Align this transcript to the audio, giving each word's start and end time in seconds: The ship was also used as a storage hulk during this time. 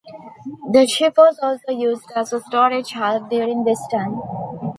The 0.73 0.87
ship 0.87 1.13
was 1.15 1.37
also 1.43 1.71
used 1.73 2.11
as 2.15 2.33
a 2.33 2.39
storage 2.39 2.93
hulk 2.93 3.29
during 3.29 3.65
this 3.65 3.85
time. 3.91 4.19